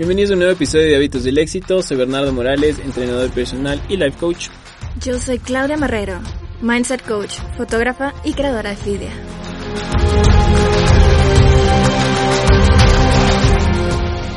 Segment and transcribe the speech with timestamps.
[0.00, 1.82] Bienvenidos a un nuevo episodio de Hábitos del Éxito.
[1.82, 4.48] Soy Bernardo Morales, entrenador personal y life coach.
[5.04, 6.22] Yo soy Claudia Marrero,
[6.62, 9.10] mindset coach, fotógrafa y creadora de Fidia.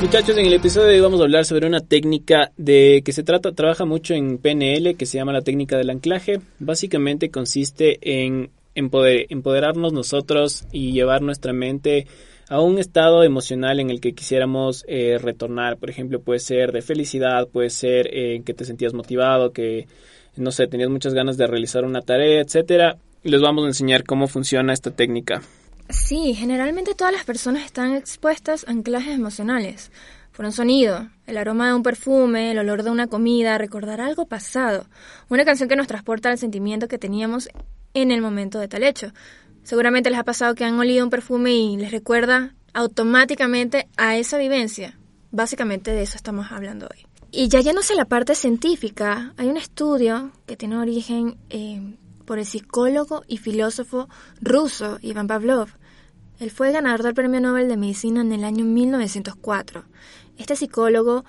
[0.00, 3.22] Muchachos, en el episodio de hoy vamos a hablar sobre una técnica de que se
[3.22, 6.40] trata, trabaja mucho en PNL, que se llama la técnica del anclaje.
[6.58, 12.06] Básicamente consiste en empoderarnos nosotros y llevar nuestra mente
[12.50, 15.78] a un estado emocional en el que quisiéramos eh, retornar.
[15.78, 19.86] Por ejemplo, puede ser de felicidad, puede ser eh, que te sentías motivado, que
[20.36, 22.98] no sé, tenías muchas ganas de realizar una tarea, etcétera.
[23.22, 25.42] Les vamos a enseñar cómo funciona esta técnica.
[25.90, 29.92] Sí, generalmente todas las personas están expuestas a anclajes emocionales.
[30.36, 34.26] Por un sonido, el aroma de un perfume, el olor de una comida, recordar algo
[34.26, 34.86] pasado,
[35.28, 37.48] una canción que nos transporta al sentimiento que teníamos
[37.94, 39.12] en el momento de tal hecho.
[39.62, 44.38] Seguramente les ha pasado que han olido un perfume y les recuerda automáticamente a esa
[44.38, 44.98] vivencia.
[45.30, 47.06] Básicamente de eso estamos hablando hoy.
[47.32, 52.38] Y ya yéndose a la parte científica, hay un estudio que tiene origen eh, por
[52.38, 54.08] el psicólogo y filósofo
[54.40, 55.68] ruso Iván Pavlov.
[56.40, 59.84] Él fue ganador del Premio Nobel de Medicina en el año 1904.
[60.38, 61.24] Este psicólogo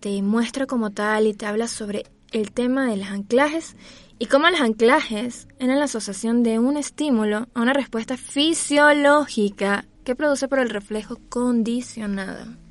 [0.00, 3.76] te muestra como tal y te habla sobre el tema de los anclajes
[4.18, 10.14] y cómo los anclajes eran la asociación de un estímulo a una respuesta fisiológica que
[10.14, 12.65] produce por el reflejo condicionado.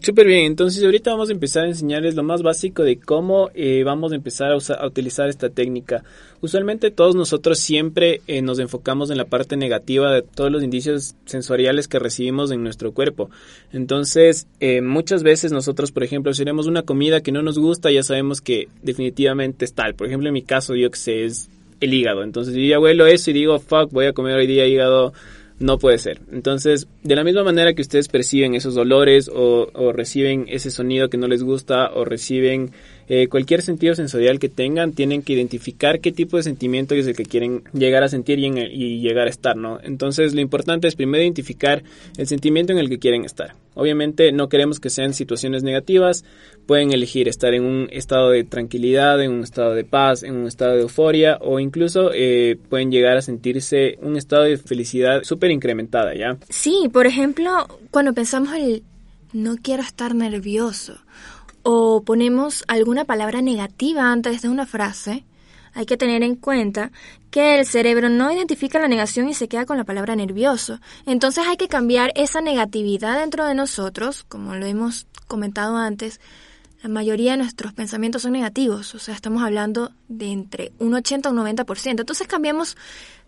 [0.00, 3.82] Súper bien, entonces ahorita vamos a empezar a enseñarles lo más básico de cómo eh,
[3.84, 6.04] vamos a empezar a, utilizar esta técnica.
[6.40, 11.16] Usualmente todos nosotros siempre eh, nos enfocamos en la parte negativa de todos los indicios
[11.24, 13.28] sensoriales que recibimos en nuestro cuerpo.
[13.72, 17.90] Entonces, eh, muchas veces nosotros, por ejemplo, si tenemos una comida que no nos gusta,
[17.90, 19.96] ya sabemos que definitivamente es tal.
[19.96, 22.22] Por ejemplo, en mi caso, yo que sé, es el hígado.
[22.22, 25.12] Entonces yo ya huelo eso y digo, fuck, voy a comer hoy día hígado
[25.58, 26.20] no puede ser.
[26.30, 31.10] Entonces, de la misma manera que ustedes perciben esos dolores o, o reciben ese sonido
[31.10, 32.70] que no les gusta o reciben
[33.08, 37.16] eh, cualquier sentido sensorial que tengan, tienen que identificar qué tipo de sentimiento es el
[37.16, 39.78] que quieren llegar a sentir y, y llegar a estar, ¿no?
[39.82, 41.82] Entonces, lo importante es primero identificar
[42.16, 43.54] el sentimiento en el que quieren estar.
[43.74, 46.24] Obviamente, no queremos que sean situaciones negativas,
[46.66, 50.46] pueden elegir estar en un estado de tranquilidad, en un estado de paz, en un
[50.46, 55.50] estado de euforia o incluso eh, pueden llegar a sentirse un estado de felicidad súper
[55.50, 56.36] incrementada, ¿ya?
[56.50, 57.50] Sí, por ejemplo,
[57.90, 58.82] cuando pensamos el
[59.32, 60.98] no quiero estar nervioso
[61.62, 65.24] o ponemos alguna palabra negativa antes de una frase,
[65.74, 66.90] hay que tener en cuenta
[67.30, 70.80] que el cerebro no identifica la negación y se queda con la palabra nervioso.
[71.06, 76.20] Entonces hay que cambiar esa negatividad dentro de nosotros, como lo hemos comentado antes.
[76.82, 81.28] La mayoría de nuestros pensamientos son negativos, o sea, estamos hablando de entre un 80
[81.28, 82.00] a un 90%.
[82.00, 82.76] Entonces cambiamos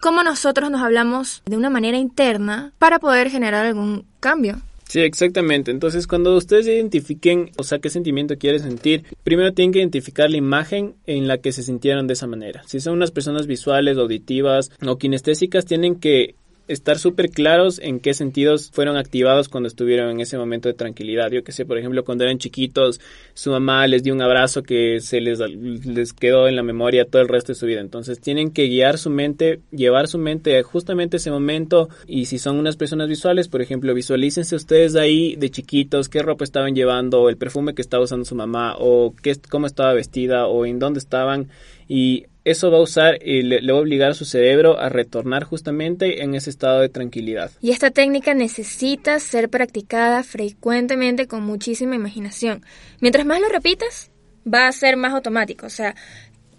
[0.00, 4.60] cómo nosotros nos hablamos de una manera interna para poder generar algún cambio.
[4.92, 5.70] Sí, exactamente.
[5.70, 10.36] Entonces, cuando ustedes identifiquen, o sea, qué sentimiento quieren sentir, primero tienen que identificar la
[10.36, 12.62] imagen en la que se sintieron de esa manera.
[12.66, 16.34] Si son unas personas visuales, auditivas o kinestésicas, tienen que
[16.68, 21.30] estar súper claros en qué sentidos fueron activados cuando estuvieron en ese momento de tranquilidad.
[21.30, 23.00] Yo que sé, por ejemplo, cuando eran chiquitos,
[23.34, 27.22] su mamá les dio un abrazo que se les, les quedó en la memoria todo
[27.22, 27.80] el resto de su vida.
[27.80, 31.88] Entonces tienen que guiar su mente, llevar su mente a justamente ese momento.
[32.06, 36.44] Y si son unas personas visuales, por ejemplo, visualícense ustedes ahí de chiquitos, qué ropa
[36.44, 40.64] estaban llevando, el perfume que estaba usando su mamá, o qué, cómo estaba vestida, o
[40.66, 41.48] en dónde estaban.
[41.88, 45.44] Y eso va a usar y le, va a obligar a su cerebro a retornar
[45.44, 47.50] justamente en ese estado de tranquilidad.
[47.60, 52.62] Y esta técnica necesita ser practicada frecuentemente con muchísima imaginación.
[53.00, 54.10] Mientras más lo repitas,
[54.52, 55.66] va a ser más automático.
[55.66, 55.94] O sea,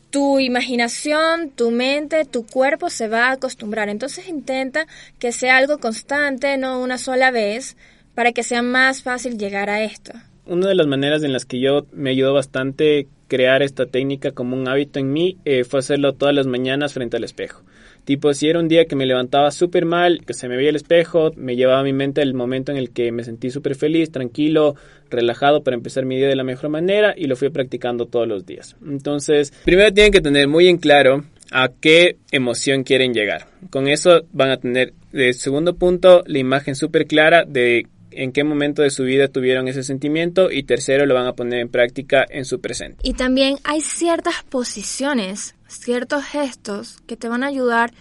[0.10, 3.90] tu imaginación, tu mente, tu cuerpo se va a acostumbrar.
[3.90, 4.88] Entonces intenta
[5.20, 7.76] que sea algo constante, no una sola vez,
[8.16, 10.14] para que sea más fácil llegar a esto.
[10.46, 14.56] Una de las maneras en las que yo me ayudó bastante crear esta técnica como
[14.56, 17.64] un hábito en mí eh, fue hacerlo todas las mañanas frente al espejo.
[18.06, 20.76] Tipo, si era un día que me levantaba súper mal, que se me veía el
[20.76, 24.12] espejo, me llevaba a mi mente el momento en el que me sentí súper feliz,
[24.12, 24.76] tranquilo,
[25.10, 28.46] relajado para empezar mi día de la mejor manera y lo fui practicando todos los
[28.46, 28.76] días.
[28.88, 33.48] Entonces, primero tienen que tener muy en claro a qué emoción quieren llegar.
[33.72, 38.44] Con eso van a tener, de segundo punto, la imagen súper clara de en qué
[38.44, 42.26] momento de su vida tuvieron ese sentimiento y tercero lo van a poner en práctica
[42.30, 42.98] en su presente.
[43.04, 47.94] Y también hay ciertas posiciones, ciertos gestos que te van a ayudar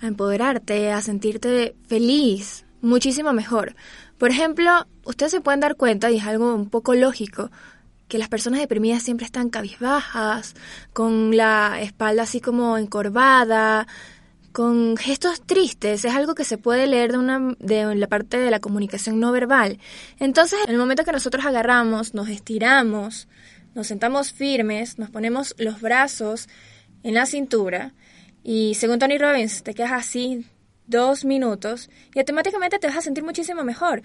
[0.00, 3.74] a empoderarte, a sentirte feliz, muchísimo mejor.
[4.18, 7.50] Por ejemplo, ustedes se pueden dar cuenta, y es algo un poco lógico,
[8.08, 10.54] que las personas deprimidas siempre están cabizbajas,
[10.92, 13.86] con la espalda así como encorvada,
[14.56, 18.50] con gestos tristes es algo que se puede leer de, una, de la parte de
[18.50, 19.78] la comunicación no verbal.
[20.18, 23.28] Entonces, en el momento que nosotros agarramos, nos estiramos,
[23.74, 26.48] nos sentamos firmes, nos ponemos los brazos
[27.02, 27.92] en la cintura
[28.42, 30.46] y según Tony Robbins te quedas así
[30.86, 34.00] dos minutos y automáticamente te vas a sentir muchísimo mejor.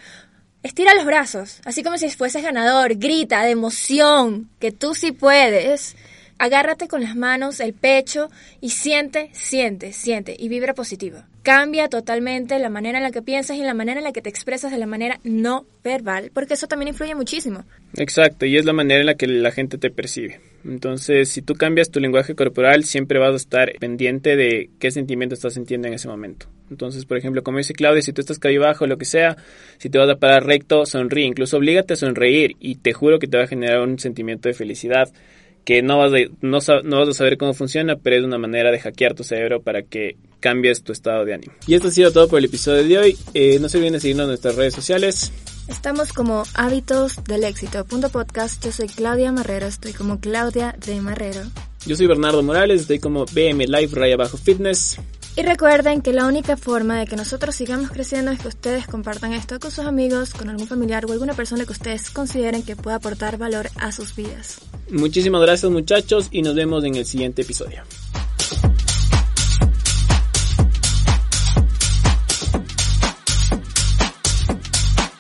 [0.64, 5.96] Estira los brazos, así como si fueses ganador, grita de emoción, que tú sí puedes.
[6.42, 11.20] Agárrate con las manos, el pecho y siente, siente, siente y vibra positivo.
[11.44, 14.30] Cambia totalmente la manera en la que piensas y la manera en la que te
[14.30, 17.64] expresas de la manera no verbal, porque eso también influye muchísimo.
[17.96, 20.42] Exacto, y es la manera en la que la gente te percibe.
[20.66, 25.36] Entonces, si tú cambias tu lenguaje corporal, siempre vas a estar pendiente de qué sentimiento
[25.36, 26.48] estás sintiendo en ese momento.
[26.72, 29.38] Entonces, por ejemplo, como dice Claudia, si tú estás abajo o lo que sea,
[29.78, 33.28] si te vas a parar recto, sonríe, incluso oblígate a sonreír y te juro que
[33.28, 35.12] te va a generar un sentimiento de felicidad
[35.66, 38.72] que no vas, a, no, no vas a saber cómo funciona, pero es una manera
[38.72, 41.54] de hackear tu cerebro para que cambies tu estado de ánimo.
[41.68, 43.18] Y esto ha sido todo por el episodio de hoy.
[43.34, 45.32] Eh, no se olviden de seguirnos en nuestras redes sociales.
[45.68, 47.86] Estamos como Hábitos del Éxito.
[47.86, 48.64] Podcast.
[48.66, 49.68] Yo soy Claudia Marrero.
[49.68, 51.42] Estoy como Claudia de Marrero.
[51.86, 52.82] Yo soy Bernardo Morales.
[52.82, 55.00] Estoy como BM Live Raya Bajo Fitness.
[55.38, 59.32] Y recuerden que la única forma de que nosotros sigamos creciendo es que ustedes compartan
[59.32, 62.98] esto con sus amigos, con algún familiar o alguna persona que ustedes consideren que pueda
[62.98, 64.60] aportar valor a sus vidas.
[64.90, 67.84] Muchísimas gracias muchachos y nos vemos en el siguiente episodio.